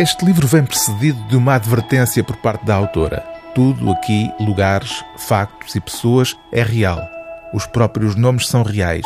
Este 0.00 0.24
livro 0.24 0.46
vem 0.46 0.64
precedido 0.64 1.22
de 1.24 1.36
uma 1.36 1.56
advertência 1.56 2.24
por 2.24 2.34
parte 2.36 2.64
da 2.64 2.74
autora. 2.74 3.22
Tudo 3.54 3.92
aqui, 3.92 4.32
lugares, 4.40 5.04
factos 5.18 5.74
e 5.74 5.80
pessoas, 5.80 6.34
é 6.50 6.62
real. 6.62 7.06
Os 7.52 7.66
próprios 7.66 8.16
nomes 8.16 8.48
são 8.48 8.62
reais. 8.62 9.04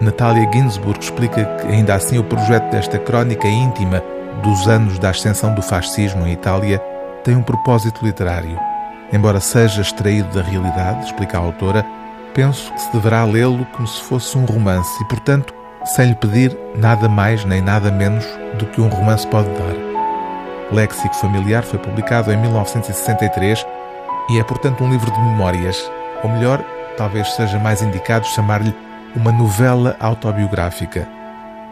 Natália 0.00 0.48
Ginsburg 0.52 1.00
explica 1.00 1.44
que, 1.44 1.66
ainda 1.66 1.96
assim, 1.96 2.18
o 2.18 2.24
projeto 2.24 2.70
desta 2.70 3.00
crónica 3.00 3.48
íntima 3.48 4.00
dos 4.44 4.68
anos 4.68 4.96
da 5.00 5.10
ascensão 5.10 5.56
do 5.56 5.60
fascismo 5.60 6.24
em 6.24 6.34
Itália 6.34 6.78
tem 7.24 7.34
um 7.34 7.42
propósito 7.42 8.06
literário. 8.06 8.56
Embora 9.12 9.40
seja 9.40 9.82
extraído 9.82 10.28
da 10.28 10.42
realidade, 10.42 11.06
explica 11.06 11.36
a 11.36 11.40
autora, 11.40 11.84
penso 12.32 12.72
que 12.72 12.80
se 12.80 12.92
deverá 12.92 13.24
lê-lo 13.24 13.66
como 13.72 13.88
se 13.88 14.00
fosse 14.02 14.38
um 14.38 14.44
romance 14.44 15.02
e, 15.02 15.08
portanto, 15.08 15.52
sem 15.84 16.10
lhe 16.10 16.14
pedir 16.14 16.56
nada 16.76 17.08
mais 17.08 17.44
nem 17.44 17.60
nada 17.60 17.90
menos 17.90 18.24
do 18.56 18.66
que 18.66 18.80
um 18.80 18.86
romance 18.86 19.26
pode 19.26 19.48
dar. 19.48 19.91
Léxico 20.72 21.14
Familiar 21.16 21.62
foi 21.62 21.78
publicado 21.78 22.32
em 22.32 22.36
1963 22.38 23.66
e 24.30 24.38
é, 24.38 24.44
portanto, 24.44 24.82
um 24.82 24.90
livro 24.90 25.10
de 25.10 25.20
memórias, 25.20 25.90
ou 26.22 26.30
melhor, 26.30 26.64
talvez 26.96 27.30
seja 27.34 27.58
mais 27.58 27.82
indicado 27.82 28.26
chamar-lhe 28.26 28.74
uma 29.14 29.30
novela 29.30 29.96
autobiográfica. 30.00 31.06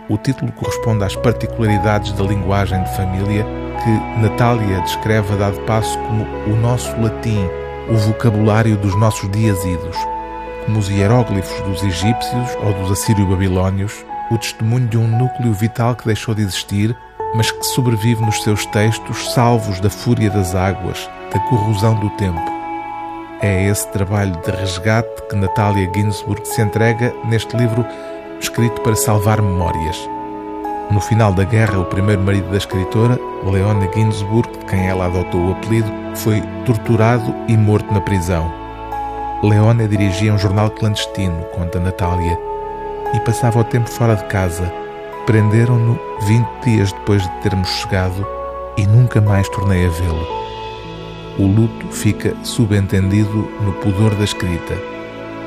O 0.08 0.18
título 0.18 0.52
corresponde 0.52 1.04
às 1.04 1.16
particularidades 1.16 2.12
da 2.12 2.24
linguagem 2.24 2.82
de 2.82 2.94
família 2.96 3.46
que 3.82 4.20
Natália 4.20 4.80
descreve 4.80 5.32
a 5.32 5.36
dado 5.36 5.60
passo 5.60 5.98
como 6.00 6.24
o 6.52 6.56
nosso 6.56 6.90
latim, 7.00 7.48
o 7.88 7.96
vocabulário 7.96 8.76
dos 8.76 8.94
nossos 8.96 9.30
dias 9.30 9.64
idos, 9.64 9.96
como 10.66 10.78
os 10.78 10.90
hieróglifos 10.90 11.58
dos 11.62 11.82
egípcios 11.82 12.50
ou 12.62 12.74
dos 12.74 12.90
assírio-babilónios, 12.90 14.04
o 14.30 14.36
testemunho 14.36 14.88
de 14.88 14.98
um 14.98 15.06
núcleo 15.06 15.54
vital 15.54 15.94
que 15.94 16.06
deixou 16.06 16.34
de 16.34 16.42
existir, 16.42 16.94
mas 17.34 17.50
que 17.50 17.64
sobrevive 17.66 18.24
nos 18.24 18.42
seus 18.42 18.64
textos, 18.66 19.32
salvos 19.32 19.80
da 19.80 19.90
fúria 19.90 20.30
das 20.30 20.54
águas, 20.54 21.08
da 21.32 21.38
corrosão 21.40 21.94
do 21.94 22.10
tempo. 22.10 22.40
É 23.40 23.64
esse 23.64 23.90
trabalho 23.92 24.36
de 24.44 24.50
resgate 24.50 25.22
que 25.28 25.36
Natália 25.36 25.90
Ginsburg 25.94 26.46
se 26.46 26.60
entrega 26.60 27.14
neste 27.24 27.56
livro 27.56 27.86
escrito 28.40 28.80
para 28.82 28.96
salvar 28.96 29.40
memórias. 29.40 29.96
No 30.90 31.00
final 31.00 31.32
da 31.32 31.44
guerra, 31.44 31.78
o 31.78 31.84
primeiro 31.84 32.20
marido 32.20 32.50
da 32.50 32.56
escritora, 32.56 33.18
Leona 33.44 33.88
Ginsburg, 33.94 34.50
de 34.58 34.64
quem 34.66 34.88
ela 34.88 35.06
adotou 35.06 35.40
o 35.40 35.52
apelido, 35.52 35.90
foi 36.16 36.42
torturado 36.66 37.34
e 37.46 37.56
morto 37.56 37.92
na 37.94 38.00
prisão. 38.00 38.52
Leona 39.42 39.86
dirigia 39.86 40.34
um 40.34 40.38
jornal 40.38 40.68
clandestino, 40.70 41.44
conta 41.54 41.78
Natália, 41.78 42.36
e 43.14 43.20
passava 43.20 43.60
o 43.60 43.64
tempo 43.64 43.88
fora 43.88 44.16
de 44.16 44.24
casa. 44.24 44.70
Prenderam-no 45.26 45.98
20 46.22 46.46
dias 46.64 46.92
depois 46.92 47.22
de 47.22 47.30
termos 47.42 47.68
chegado 47.68 48.26
e 48.76 48.86
nunca 48.86 49.20
mais 49.20 49.48
tornei 49.50 49.86
a 49.86 49.90
vê-lo. 49.90 50.26
O 51.38 51.46
luto 51.46 51.88
fica 51.88 52.34
subentendido 52.42 53.48
no 53.60 53.72
pudor 53.74 54.14
da 54.14 54.24
escrita. 54.24 54.76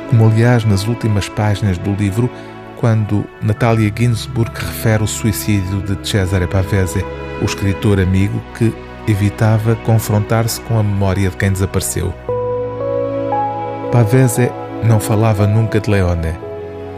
Como, 0.09 0.27
aliás, 0.27 0.63
nas 0.63 0.87
últimas 0.87 1.27
páginas 1.27 1.77
do 1.77 1.93
livro, 1.93 2.29
quando 2.77 3.25
Natalia 3.41 3.91
Ginsburg 3.95 4.51
refere 4.55 5.03
o 5.03 5.07
suicídio 5.07 5.81
de 5.81 6.07
Cesare 6.07 6.47
Pavese, 6.47 7.03
o 7.41 7.45
escritor 7.45 7.99
amigo 7.99 8.41
que 8.57 8.73
evitava 9.07 9.75
confrontar-se 9.77 10.61
com 10.61 10.79
a 10.79 10.83
memória 10.83 11.29
de 11.29 11.37
quem 11.37 11.51
desapareceu. 11.51 12.13
Pavese 13.91 14.51
não 14.83 14.99
falava 14.99 15.45
nunca 15.47 15.79
de 15.79 15.89
Leone, 15.89 16.33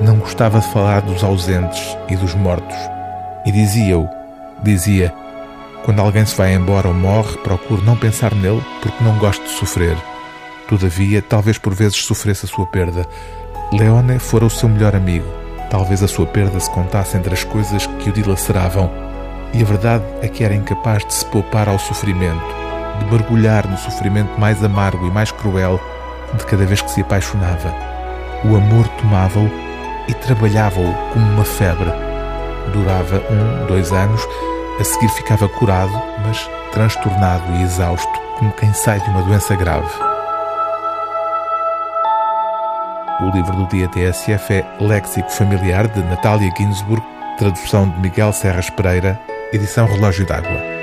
não 0.02 0.18
gostava 0.18 0.60
de 0.60 0.68
falar 0.72 1.02
dos 1.02 1.24
ausentes 1.24 1.98
e 2.10 2.16
dos 2.16 2.34
mortos, 2.36 2.78
e 3.46 3.52
dizia-o, 3.52 4.10
dizia 4.64 5.14
quando 5.86 6.00
alguém 6.00 6.26
se 6.26 6.36
vai 6.36 6.52
embora 6.56 6.88
ou 6.88 6.96
morre, 6.96 7.38
procuro 7.38 7.80
não 7.84 7.96
pensar 7.96 8.34
nele 8.34 8.64
porque 8.82 9.04
não 9.04 9.20
gosto 9.20 9.44
de 9.44 9.52
sofrer. 9.52 9.96
Todavia, 10.68 11.22
talvez 11.22 11.60
por 11.60 11.76
vezes 11.76 12.04
sofresse 12.04 12.48
a 12.48 12.50
sua 12.50 12.66
perda. 12.66 13.06
Leone 13.72 14.18
fora 14.18 14.46
o 14.46 14.50
seu 14.50 14.68
melhor 14.68 14.96
amigo. 14.96 15.28
Talvez 15.70 16.02
a 16.02 16.08
sua 16.08 16.26
perda 16.26 16.60
se 16.60 16.72
contasse 16.72 17.16
entre 17.16 17.36
as 17.36 17.44
coisas 17.44 17.86
que 17.86 18.10
o 18.10 18.12
dilaceravam. 18.12 18.90
E 19.54 19.62
a 19.62 19.66
verdade 19.66 20.04
é 20.24 20.28
que 20.28 20.44
era 20.44 20.56
incapaz 20.56 21.06
de 21.06 21.14
se 21.14 21.26
poupar 21.28 21.70
ao 21.70 21.78
sofrimento, 21.78 22.44
de 22.98 23.06
mergulhar 23.06 23.68
no 23.68 23.78
sofrimento 23.78 24.40
mais 24.40 24.64
amargo 24.64 25.06
e 25.06 25.12
mais 25.12 25.32
cruel 25.32 25.80
de 26.34 26.44
cada 26.48 26.66
vez 26.66 26.82
que 26.82 26.90
se 26.90 27.02
apaixonava. 27.02 27.72
O 28.44 28.56
amor 28.56 28.88
tomava-o 29.00 29.52
e 30.08 30.14
trabalhava-o 30.14 30.94
como 31.14 31.26
uma 31.34 31.46
febre. 31.46 31.92
Durava 32.74 33.24
um, 33.32 33.68
dois 33.68 33.92
anos 33.92 34.22
a 34.80 34.84
seguir 34.84 35.10
ficava 35.10 35.48
curado, 35.48 35.94
mas 36.26 36.50
transtornado 36.72 37.44
e 37.54 37.64
exausto, 37.64 38.12
como 38.38 38.52
quem 38.54 38.74
sai 38.74 39.00
de 39.00 39.10
uma 39.10 39.22
doença 39.22 39.56
grave. 39.56 39.90
O 43.22 43.30
livro 43.30 43.56
do 43.56 43.68
dia 43.68 43.88
TSF 43.88 44.54
é 44.54 44.66
Léxico 44.82 45.32
Familiar, 45.32 45.88
de 45.88 46.04
Natália 46.04 46.52
Ginsburg, 46.58 47.02
tradução 47.38 47.90
de 47.90 48.00
Miguel 48.00 48.34
Serras 48.34 48.70
Pereira, 48.70 49.20
edição 49.54 49.88
Relógio 49.88 50.26
d'Água. 50.26 50.75